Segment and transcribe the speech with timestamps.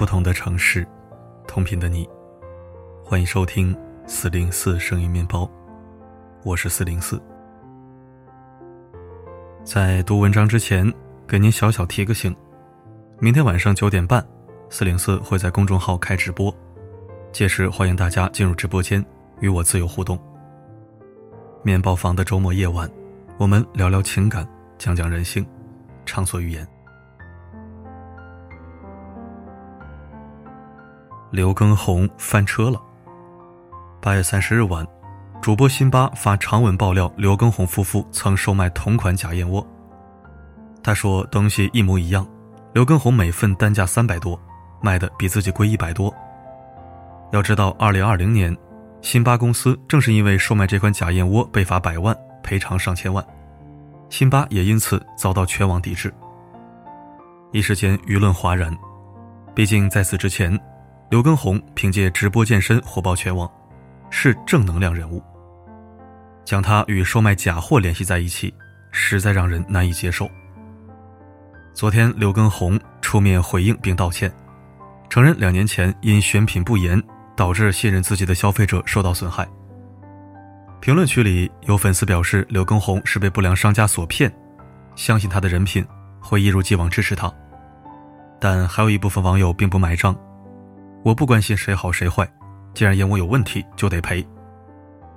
[0.00, 0.86] 不同的城市，
[1.46, 2.08] 同频的你，
[3.04, 3.76] 欢迎收听
[4.06, 5.46] 四零四声音面包，
[6.42, 7.20] 我是四零四。
[9.62, 10.90] 在读文章之前，
[11.28, 12.34] 给您小小提个醒：
[13.18, 14.26] 明天晚上九点半，
[14.70, 16.50] 四零四会在公众号开直播，
[17.30, 19.04] 届时欢迎大家进入直播间
[19.40, 20.18] 与我自由互动。
[21.62, 22.90] 面包房的周末夜晚，
[23.36, 24.48] 我们聊聊情感，
[24.78, 25.46] 讲讲人性，
[26.06, 26.66] 畅所欲言。
[31.30, 32.80] 刘畊宏翻车了。
[34.02, 34.84] 八月三十日晚，
[35.40, 39.64] 主播辛巴发长文爆料刘畊宏夫妇曾售卖同款假燕窝。
[40.82, 42.26] 他说东西一模一样，
[42.72, 44.40] 刘畊宏每份单价三百多，
[44.82, 46.12] 卖的比自己贵一百多。
[47.30, 48.56] 要知道，二零二零年，
[49.00, 53.24] 辛巴公司正是因为售卖这款假燕窝被罚百万，赔偿上千万，
[54.08, 56.12] 辛巴也因此遭到全网抵制。
[57.52, 58.76] 一时间舆论哗然，
[59.54, 60.58] 毕竟在此之前。
[61.10, 63.50] 刘畊宏凭借直播健身火爆全网，
[64.10, 65.20] 是正能量人物。
[66.44, 68.54] 将他与售卖假货联系在一起，
[68.92, 70.30] 实在让人难以接受。
[71.74, 74.32] 昨天，刘畊宏出面回应并道歉，
[75.08, 77.02] 承认两年前因选品不严，
[77.34, 79.44] 导致信任自己的消费者受到损害。
[80.80, 84.32] 评论区里有粉丝表示，刘畊宏是被不良商家所骗，
[84.94, 85.84] 相信他的人品，
[86.20, 87.32] 会一如既往支持他。
[88.38, 90.16] 但还有一部分网友并不买账。
[91.02, 92.30] 我不关心谁好谁坏，
[92.74, 94.26] 既然燕窝有问题，就得赔。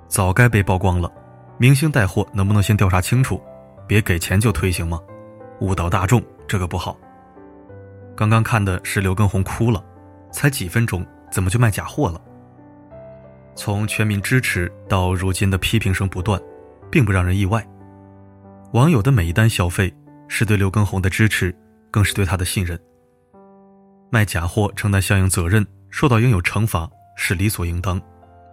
[0.08, 1.10] 早该被曝光了。
[1.58, 3.40] 明星带货能不能先调查清楚，
[3.86, 4.98] 别给钱就推行吗？
[5.60, 6.96] 误导大众，这个不好。
[8.16, 9.84] 刚刚看的是刘畊宏哭了，
[10.32, 12.20] 才几分钟，怎么就卖假货了？
[13.54, 16.40] 从全民支持到如今的批评声不断，
[16.90, 17.64] 并不让人意外。
[18.72, 19.94] 网友的每一单消费，
[20.26, 21.54] 是对刘畊宏的支持，
[21.90, 22.78] 更是对他的信任。
[24.14, 28.00] 卖假货承担相应责任，受到应有惩罚是理所应当，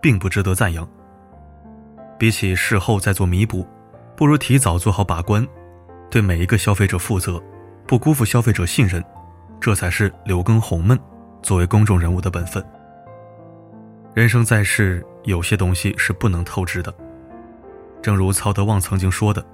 [0.02, 0.90] 并不值得赞扬。
[2.18, 3.64] 比起事后再做弥补，
[4.18, 5.48] 不如提早做好把关，
[6.10, 7.40] 对每一个消费者负责，
[7.86, 9.04] 不辜负消费者信任，
[9.60, 11.00] 这才是刘畊宏们
[11.44, 12.66] 作为公众人物的本分。
[14.16, 16.92] 人生在世，有些东西是不能透支的。
[18.02, 19.46] 正如曹德旺曾经说的：“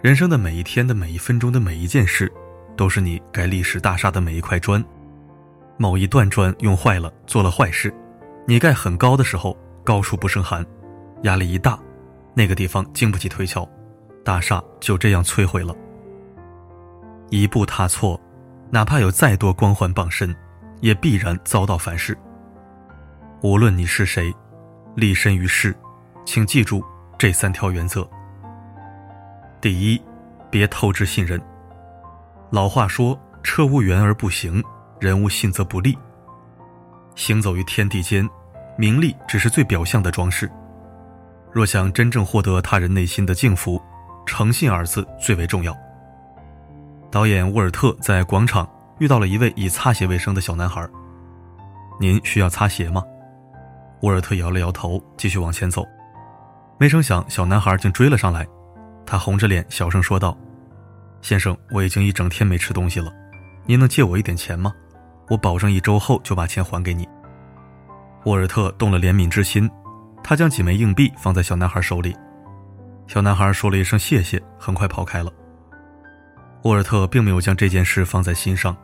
[0.00, 2.32] 人生的每一天的每一分钟的每一件事，
[2.78, 4.82] 都是你盖历史大厦的每一块砖。”
[5.76, 7.92] 某一段砖用坏了，做了坏事，
[8.46, 10.64] 你盖很高的时候，高处不胜寒，
[11.22, 11.78] 压力一大，
[12.32, 13.68] 那个地方经不起推敲，
[14.24, 15.74] 大厦就这样摧毁了。
[17.30, 18.20] 一步踏错，
[18.70, 20.34] 哪怕有再多光环傍身，
[20.80, 22.16] 也必然遭到反噬。
[23.42, 24.32] 无论你是谁，
[24.94, 25.74] 立身于世，
[26.24, 26.84] 请记住
[27.18, 28.08] 这三条原则。
[29.60, 30.00] 第一，
[30.50, 31.40] 别透支信任。
[32.50, 34.62] 老话说：“车无缘而不行。”
[35.04, 35.96] 人无信则不立。
[37.14, 38.28] 行走于天地间，
[38.78, 40.50] 名利只是最表象的装饰。
[41.52, 43.80] 若想真正获得他人内心的敬服，
[44.24, 45.76] 诚信二字最为重要。
[47.10, 50.88] 导演沃尔特在广场遇到了一位以擦鞋为生的小男孩。
[52.00, 53.04] 您需要擦鞋吗？
[54.00, 55.86] 沃尔特摇了摇头，继续往前走。
[56.78, 58.44] 没成想，小男孩竟追了上来。
[59.06, 60.36] 他红着脸小声说道
[61.22, 63.12] ：“先生，我已经一整天没吃东西了，
[63.66, 64.74] 您能借我一点钱吗？”
[65.28, 67.08] 我保证一周后就把钱还给你。
[68.24, 69.70] 沃尔特动了怜悯之心，
[70.22, 72.16] 他将几枚硬币放在小男孩手里。
[73.06, 75.30] 小男孩说了一声谢谢，很快跑开了。
[76.62, 78.74] 沃尔特并没有将这件事放在心上，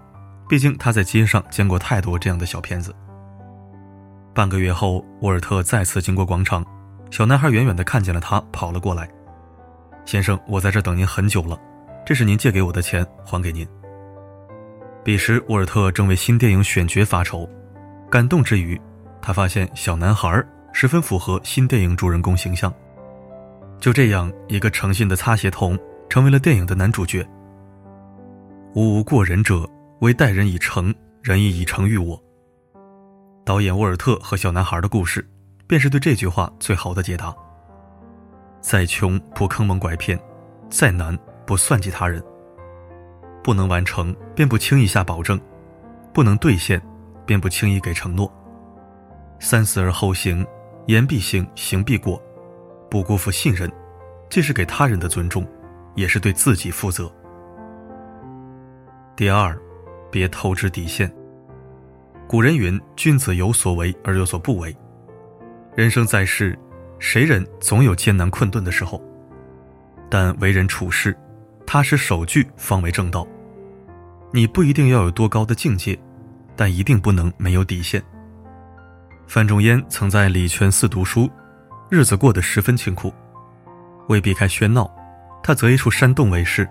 [0.46, 2.94] 毕竟他在街上见过太多这样的小骗子。
[4.34, 6.62] 半个月后，沃尔特再次经过广场，
[7.10, 9.08] 小男孩远远地看见了他，跑了过来
[10.04, 11.58] ：“先生，我在这等您很久了，
[12.04, 13.66] 这是您借给我的钱，还给您。”
[15.02, 17.48] 彼时，沃尔特正为新电影选角发愁，
[18.10, 18.78] 感动之余，
[19.22, 22.72] 他发现小男孩十分符合新电影主人公形象。
[23.80, 25.78] 就这样，一个诚信的擦鞋童
[26.10, 27.26] 成为了电影的男主角。
[28.74, 29.66] 无无过人者，
[30.00, 32.22] 唯待人以诚，人亦以诚遇我。
[33.42, 35.26] 导演沃尔特和小男孩的故事，
[35.66, 37.34] 便是对这句话最好的解答。
[38.60, 40.20] 再穷不坑蒙拐骗，
[40.68, 42.22] 再难不算计他人。
[43.42, 45.38] 不能完成，便不轻易下保证；
[46.12, 46.80] 不能兑现，
[47.24, 48.30] 便不轻易给承诺。
[49.38, 50.46] 三思而后行，
[50.86, 52.22] 言必行，行必果。
[52.90, 53.70] 不辜负信任，
[54.28, 55.46] 既是给他人的尊重，
[55.94, 57.10] 也是对自己负责。
[59.16, 59.56] 第二，
[60.10, 61.10] 别透支底线。
[62.26, 64.76] 古人云：“君子有所为而有所不为。”
[65.76, 66.58] 人生在世，
[66.98, 69.02] 谁人总有艰难困顿的时候，
[70.10, 71.16] 但为人处事。
[71.72, 73.24] 踏实守矩方为正道。
[74.32, 75.96] 你不一定要有多高的境界，
[76.56, 78.02] 但一定不能没有底线。
[79.28, 81.30] 范仲淹曾在礼泉寺读书，
[81.88, 83.14] 日子过得十分清苦。
[84.08, 84.90] 为避开喧闹，
[85.44, 86.68] 他择一处山洞为室，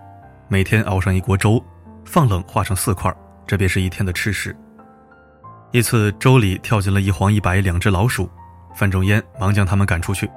[0.50, 1.63] 每天熬上一锅粥，
[2.04, 3.10] 放冷化成四块，
[3.48, 4.54] 这便是一天的吃食。
[5.72, 8.30] 一次，粥里跳进了一黄一白两只老鼠，
[8.75, 10.30] 范仲淹忙将它们赶出去。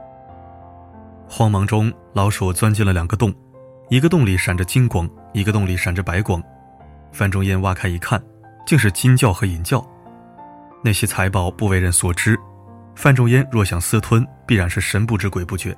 [1.29, 3.35] 慌忙中，老鼠钻进了两个洞，
[3.93, 6.43] 一个洞里闪着金光，一个洞里闪着白光。
[7.13, 8.19] 范仲淹挖开一看，
[8.67, 9.87] 竟是金窖和银窖。
[10.83, 12.35] 那些财宝不为人所知，
[12.97, 15.77] 范仲淹若想私吞，必然是神不知鬼不觉。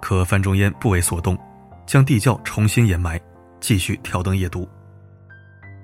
[0.00, 1.36] 可范仲淹不为所动，
[1.84, 3.20] 将地窖重新掩埋，
[3.58, 4.68] 继续挑灯夜读。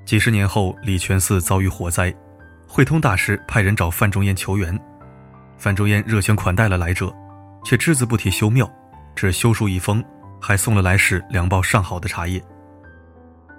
[0.05, 2.15] 几十年后，礼泉寺遭遇火灾，
[2.69, 4.79] 慧通大师派人找范仲淹求援，
[5.59, 7.13] 范仲淹热情款待了来者，
[7.65, 8.71] 却只字不提修庙，
[9.17, 10.05] 只修书一封，
[10.41, 12.43] 还送了来使两包上好的茶叶。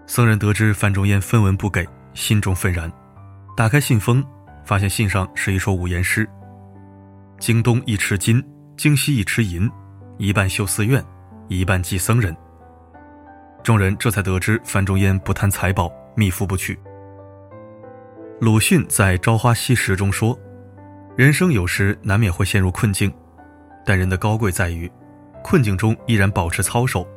[0.05, 2.91] 僧人得知范仲淹分文不给，心中愤然，
[3.55, 4.23] 打开信封。
[4.65, 6.27] 发现信上是一首五言诗
[7.39, 8.43] ：“京东一池金，
[8.75, 9.71] 京西一池银，
[10.17, 11.01] 一半修寺院，
[11.47, 12.35] 一半祭僧人。”
[13.63, 16.77] 众人这才得知范仲淹不贪财宝，密富不取。
[18.41, 20.37] 鲁迅在《朝花夕拾》中说
[21.15, 23.09] ：“人生有时难免会陷入困境，
[23.85, 24.91] 但人的高贵在于，
[25.43, 27.07] 困境中依然保持操守，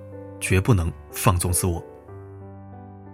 [0.41, 1.83] 绝不能放纵自我。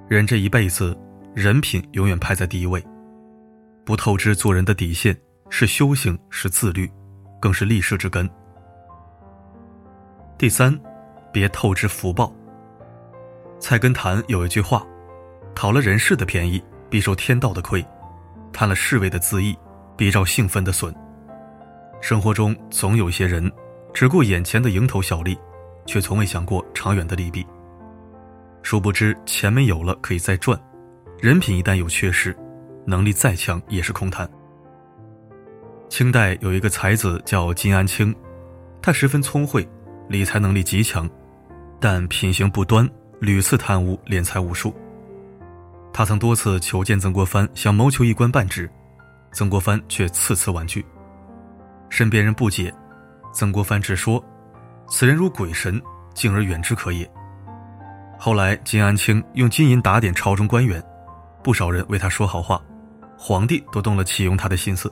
[0.09, 0.97] 人这一辈子，
[1.35, 2.85] 人品永远排在第一位。”
[3.85, 5.17] 不透支做人的底线，
[5.49, 6.91] 是修行，是自律，
[7.41, 8.29] 更是立世之根。
[10.37, 10.77] 第三，
[11.33, 12.35] 别透支福报。
[13.61, 14.85] 菜根谭有一句话
[15.55, 16.61] ：“讨了人世的便宜，
[16.91, 17.81] 必受天道的亏；
[18.53, 19.57] 贪了世位的恣意，
[19.97, 20.93] 必遭性分的损。”
[22.03, 23.51] 生活中总有些人，
[23.97, 25.35] 只顾眼前的蝇头小利，
[25.87, 27.47] 却从未想过长远的利弊。
[28.63, 30.61] 殊不知，钱没有了可以再赚，
[31.19, 32.37] 人品一旦有缺失。
[32.85, 34.29] 能力再强也是空谈。
[35.89, 38.15] 清代有一个才子叫金安清，
[38.83, 39.67] 他十分聪慧，
[40.11, 41.09] 理财能力极强，
[41.81, 42.87] 但品行不端，
[43.19, 44.77] 屡次贪污敛财无数。
[45.91, 48.71] 他曾多次求见曾国藩，想谋求一官半职，
[49.33, 50.85] 曾国藩却次次婉拒。
[51.89, 52.71] 身边人不解，
[53.37, 54.25] 曾国藩只说
[54.89, 55.79] ：“此人如鬼神，
[56.15, 57.07] 敬而远之可也。”
[58.19, 60.83] 后来金安清用金银打点朝中官员，
[61.45, 62.59] 不少人为他说好话。
[63.19, 64.91] 皇帝都动了启用他的心思。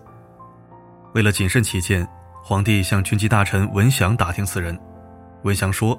[1.14, 2.06] 为了谨慎起见，
[2.42, 4.78] 皇帝向军机大臣文祥打听此人。
[5.44, 5.98] 文祥说，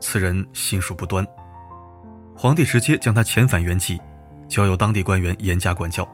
[0.00, 1.24] 此人心术不端。
[2.36, 4.00] 皇帝直接将他遣返原籍，
[4.48, 6.04] 交由当地官员严加管教。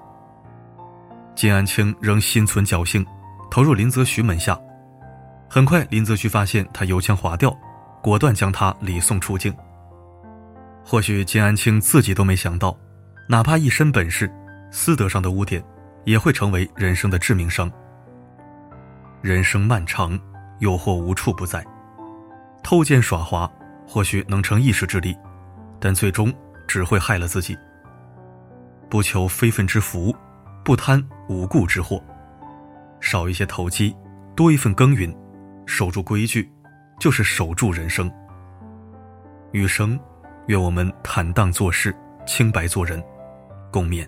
[1.35, 3.03] 金安清仍心存侥幸，
[3.51, 4.59] 投入林则徐门下。
[5.53, 7.53] 很快，林则徐发现他油腔滑调，
[8.01, 9.53] 果断将他礼送出境。
[10.85, 12.79] 或许金安清自己都没想到，
[13.29, 14.33] 哪怕一身本事。
[14.71, 15.61] 私德上的污点，
[16.05, 17.69] 也会成为人生的致命伤。
[19.21, 20.17] 人生漫长，
[20.61, 21.67] 诱惑无处不在，
[22.63, 23.51] 偷奸耍滑
[23.89, 25.19] 或许能成一时之力，
[25.81, 26.33] 但最终
[26.69, 27.59] 只会害了自己。
[28.89, 30.15] 不求非分之福，
[30.65, 32.01] 不贪无故之祸，
[33.01, 33.93] 少一些投机，
[34.37, 35.13] 多一份耕耘，
[35.71, 36.51] 守住规矩，
[36.99, 38.11] 就是守住人生。
[39.53, 39.97] 余生，
[40.49, 41.95] 愿我们坦荡做事，
[42.27, 43.01] 清白做人，
[43.71, 44.05] 共勉。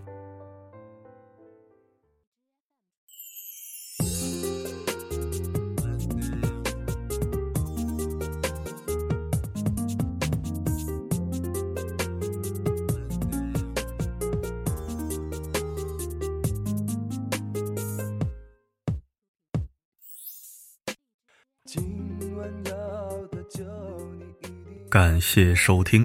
[24.93, 26.05] 感谢收听。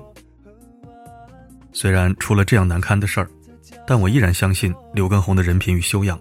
[1.73, 3.29] 虽然出了这样难堪的事儿，
[3.85, 6.17] 但我依然相信刘畊宏的人品与修养。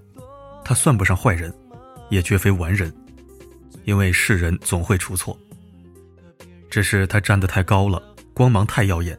[0.65, 1.55] 他算不上坏人，
[2.11, 2.93] 也绝非完人，
[3.85, 5.39] 因为世人总会出错。
[6.69, 8.03] 只是他站得太高了，
[8.35, 9.17] 光芒太耀眼，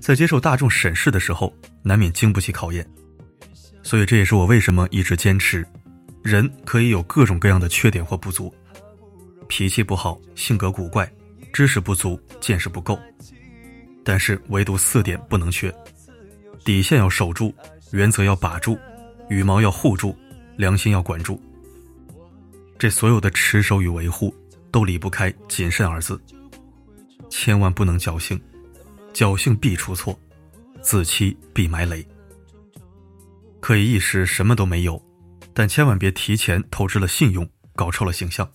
[0.00, 2.88] 在接受大众审视的时候，难免经不起考验。
[3.82, 5.62] 所以这也是我为什么一直坚持：
[6.22, 8.50] 人可以有各种各样的缺点或不足，
[9.46, 11.06] 脾气不好，性格古怪。
[11.56, 13.00] 知识不足，见识不够，
[14.04, 15.74] 但是唯独四点不能缺：
[16.66, 17.50] 底线要守住，
[17.92, 18.78] 原则要把住，
[19.30, 20.14] 羽毛要护住，
[20.58, 21.40] 良心要管住。
[22.78, 24.36] 这所有的持守与维护，
[24.70, 26.20] 都离不开谨慎二字。
[27.30, 28.38] 千万不能侥幸，
[29.14, 30.14] 侥幸必出错，
[30.82, 32.06] 自欺必埋雷。
[33.60, 35.02] 可以一时什么都没有，
[35.54, 38.46] 但千万别提前透支了信用，搞臭了形象。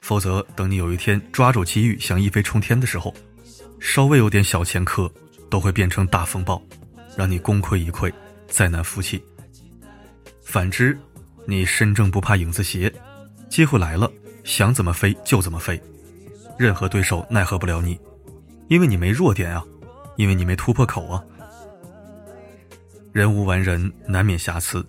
[0.00, 3.14] 否则，等你有一天抓住机遇想一飞冲天的时候，
[3.78, 5.10] 稍微有点小前科，
[5.50, 6.62] 都会变成大风暴，
[7.16, 8.12] 让你功亏一篑，
[8.46, 9.22] 再难复起。
[10.42, 10.98] 反之，
[11.46, 12.90] 你身正不怕影子斜，
[13.50, 14.10] 机会来了，
[14.44, 15.80] 想怎么飞就怎么飞，
[16.58, 17.98] 任何对手奈何不了你，
[18.68, 19.62] 因为你没弱点啊，
[20.16, 21.22] 因为你没突破口啊。
[23.12, 24.86] 人无完人，难免瑕疵，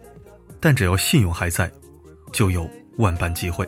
[0.62, 1.70] 但只要信用还在，
[2.32, 3.68] 就有万般机会。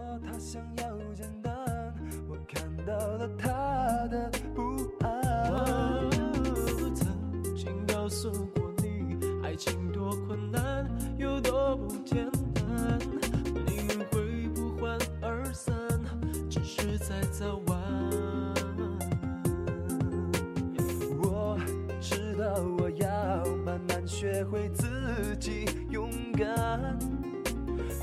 [24.21, 26.95] 学会自己勇敢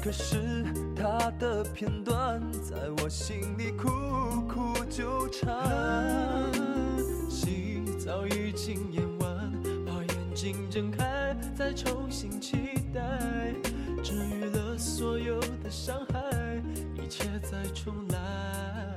[0.02, 0.64] 可是
[0.96, 3.88] 他的片段在我心里苦
[4.48, 6.52] 苦纠缠，
[7.30, 9.52] 戏早已经演完，
[9.86, 12.56] 把眼睛睁开，再重新期
[12.92, 13.54] 待，
[14.02, 16.60] 治愈了所有的伤害，
[17.00, 18.96] 一切再重来。